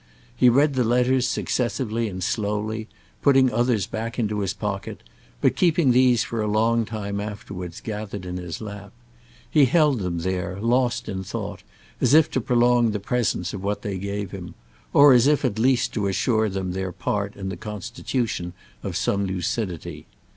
He 0.35 0.49
read 0.49 0.73
the 0.73 0.83
letters 0.83 1.27
successively 1.27 2.09
and 2.09 2.23
slowly, 2.23 2.87
putting 3.21 3.51
others 3.53 3.85
back 3.85 4.17
into 4.17 4.39
his 4.39 4.51
pocket 4.51 5.03
but 5.41 5.55
keeping 5.55 5.91
these 5.91 6.23
for 6.23 6.41
a 6.41 6.47
long 6.47 6.85
time 6.85 7.19
afterwards 7.21 7.79
gathered 7.81 8.25
in 8.25 8.37
his 8.37 8.61
lap. 8.61 8.93
He 9.47 9.65
held 9.65 9.99
them 9.99 10.17
there, 10.17 10.59
lost 10.59 11.07
in 11.07 11.23
thought, 11.23 11.61
as 12.01 12.15
if 12.15 12.31
to 12.31 12.41
prolong 12.41 12.89
the 12.89 12.99
presence 12.99 13.53
of 13.53 13.63
what 13.63 13.83
they 13.83 13.99
gave 13.99 14.31
him; 14.31 14.55
or 14.91 15.13
as 15.13 15.27
if 15.27 15.45
at 15.45 15.55
the 15.57 15.61
least 15.61 15.93
to 15.93 16.07
assure 16.07 16.49
them 16.49 16.71
their 16.71 16.91
part 16.91 17.35
in 17.35 17.49
the 17.49 17.55
constitution 17.55 18.53
of 18.81 18.97
some 18.97 19.27
lucidity. 19.27 20.07